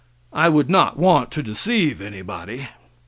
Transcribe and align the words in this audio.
I 0.33 0.49
would 0.49 0.67
not 0.67 0.97
want 0.97 1.29
to 1.29 1.43
deceive 1.43 2.01
anybody. 2.01 2.67